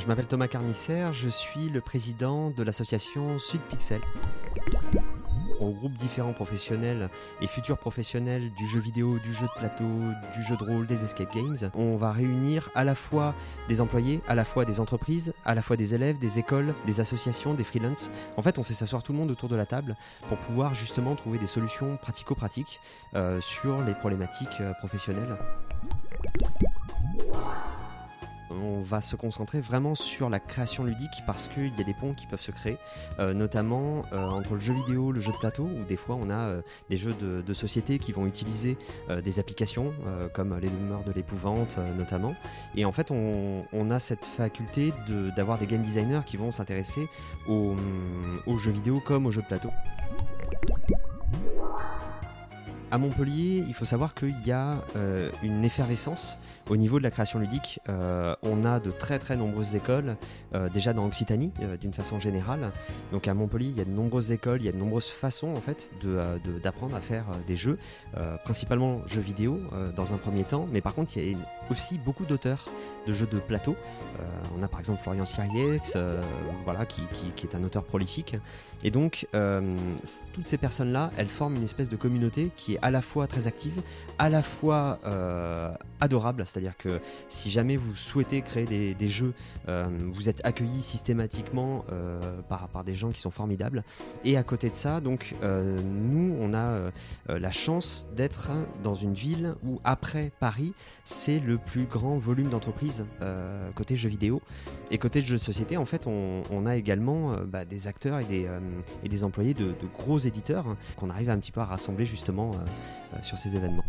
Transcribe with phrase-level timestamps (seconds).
[0.00, 4.00] Je m'appelle Thomas Carnisser, je suis le président de l'association Sud Pixel.
[5.60, 7.10] On regroupe différents professionnels
[7.42, 9.84] et futurs professionnels du jeu vidéo, du jeu de plateau,
[10.34, 11.70] du jeu de rôle, des escape games.
[11.74, 13.34] On va réunir à la fois
[13.68, 17.00] des employés, à la fois des entreprises, à la fois des élèves, des écoles, des
[17.00, 18.10] associations, des freelances.
[18.38, 19.96] En fait, on fait s'asseoir tout le monde autour de la table
[20.28, 22.80] pour pouvoir justement trouver des solutions pratico-pratiques
[23.14, 25.36] euh, sur les problématiques euh, professionnelles
[28.62, 32.14] on va se concentrer vraiment sur la création ludique parce qu'il y a des ponts
[32.14, 32.76] qui peuvent se créer,
[33.18, 36.30] euh, notamment euh, entre le jeu vidéo, le jeu de plateau, où des fois on
[36.30, 38.78] a euh, des jeux de, société qui vont utiliser
[39.24, 39.92] des applications
[40.34, 42.34] comme les demeures de l'épouvante notamment.
[42.76, 44.94] Et en fait, on, a cette faculté
[45.36, 47.08] d'avoir des game designers qui vont s'intéresser
[47.48, 47.76] aux
[48.56, 49.70] jeux vidéo comme aux jeux de plateau.
[52.92, 57.12] À Montpellier, il faut savoir qu'il y a euh, une effervescence au niveau de la
[57.12, 57.78] création ludique.
[57.88, 60.16] Euh, on a de très très nombreuses écoles,
[60.56, 62.72] euh, déjà dans Occitanie d'une façon générale.
[63.12, 65.54] Donc à Montpellier, il y a de nombreuses écoles, il y a de nombreuses façons
[65.54, 65.90] en fait
[66.64, 67.78] d'apprendre à faire des jeux,
[68.44, 69.60] principalement jeux vidéo
[69.94, 70.66] dans un premier temps.
[70.72, 71.38] Mais par contre, il y a
[71.70, 72.66] aussi beaucoup d'auteurs
[73.06, 73.76] de jeux de plateau.
[74.56, 75.96] on a par exemple Florian Siriex,
[76.64, 77.02] voilà, qui,
[77.36, 78.36] qui, est un auteur prolifique.
[78.82, 79.26] Et donc,
[80.32, 83.46] toutes ces personnes-là, elles forment une espèce de communauté qui est à la fois très
[83.46, 83.82] active,
[84.20, 87.00] à la fois euh, adorable, c'est-à-dire que
[87.30, 89.32] si jamais vous souhaitez créer des, jeux,
[89.68, 93.82] euh, vous êtes accueilli systématiquement euh, par, par des gens qui sont formidables.
[94.24, 96.90] Et à côté de ça, donc nous, on a
[97.28, 98.50] la chance d'être
[98.82, 103.06] dans une ville où après Paris, c'est le plus grand volume d'entreprises
[103.74, 104.42] côté jeux vidéo.
[104.90, 108.46] Et côté jeux de société, en fait, on, a également bah, des acteurs et des,
[109.02, 112.52] et des employés de, de gros éditeurs qu'on arrive un petit peu à rassembler justement
[113.22, 113.84] sur ces événements.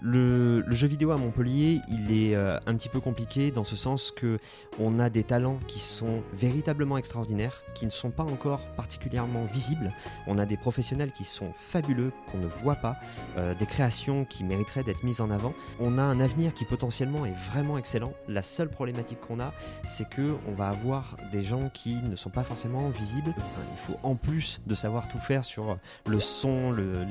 [0.00, 4.12] Le, jeu vidéo à Montpellier, il est euh, un petit peu compliqué dans ce sens
[4.12, 4.38] que
[4.78, 9.92] on a des talents qui sont véritablement extraordinaires, qui ne sont pas encore particulièrement visibles.
[10.28, 12.96] On a des professionnels qui sont fabuleux, qu'on ne voit pas,
[13.36, 15.52] euh, des créations qui mériteraient d'être mises en avant.
[15.80, 18.12] On a un avenir qui potentiellement est vraiment excellent.
[18.28, 19.52] La seule problématique qu'on a,
[19.84, 23.34] c'est que on va avoir des gens qui ne sont pas forcément visibles.
[23.36, 27.04] il faut en plus de savoir tout faire sur le son, le,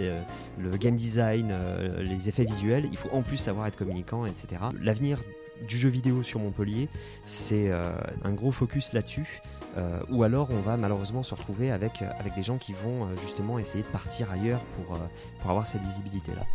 [0.58, 4.62] le game design, euh, les effets visuels il faut en plus savoir être communicant, etc.
[4.82, 5.20] L'avenir
[5.68, 6.88] du jeu vidéo sur Montpellier,
[7.26, 7.92] c'est euh,
[8.24, 9.42] un gros focus là-dessus.
[9.78, 13.08] Euh, ou alors on va malheureusement se retrouver avec, euh, avec des gens qui vont
[13.22, 14.98] justement essayer de partir ailleurs pour,
[15.40, 16.46] pour avoir cette visibilité-là.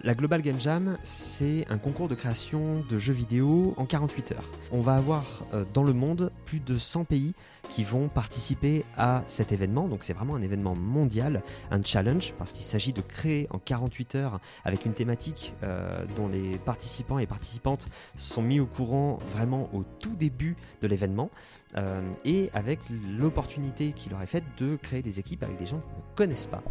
[0.00, 4.50] La Global Game Jam, c'est un concours de création de jeux vidéo en 48 heures.
[4.70, 7.34] On va avoir euh, dans le monde plus de 100 pays
[7.68, 9.88] qui vont participer à cet événement.
[9.88, 14.14] Donc c'est vraiment un événement mondial, un challenge, parce qu'il s'agit de créer en 48
[14.14, 17.86] heures avec une thématique euh, dont les participants et participantes
[18.16, 21.30] sont mis au courant vraiment au tout début de l'événement,
[21.76, 22.80] euh, et avec
[23.18, 26.46] l'opportunité qui leur est faite de créer des équipes avec des gens qu'ils ne connaissent
[26.46, 26.62] pas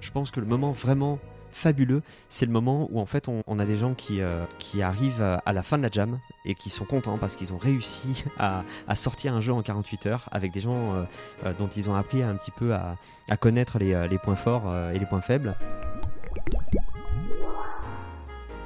[0.00, 1.18] je pense que le moment vraiment
[1.52, 4.44] fabuleux, c'est le moment où en fait on, a des gens qui, euh,
[4.80, 8.24] arrivent à la fin de la jam et qui sont contents parce qu'ils ont réussi
[8.38, 11.02] à, sortir un jeu en 48 heures avec des gens euh,
[11.44, 12.96] euh, dont ils ont appris un petit peu à,
[13.38, 15.56] connaître les, points forts et les points faibles.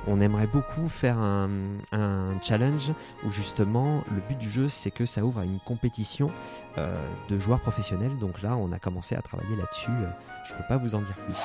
[0.07, 1.49] On aimerait beaucoup faire un,
[2.43, 2.93] challenge
[3.25, 6.31] où justement le but du jeu c'est que ça ouvre à une compétition
[6.77, 8.19] de joueurs professionnels.
[8.19, 9.91] Donc là on a commencé à travailler là-dessus.
[10.47, 11.39] je ne peux pas vous en dire plus.